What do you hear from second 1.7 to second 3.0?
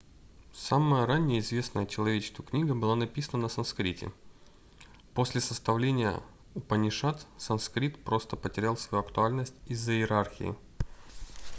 человечеству книга была